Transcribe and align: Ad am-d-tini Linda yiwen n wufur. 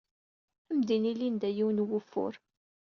Ad 0.69 0.73
am-d-tini 0.75 1.13
Linda 1.19 1.49
yiwen 1.55 1.77
n 1.83 1.85
wufur. 1.87 2.33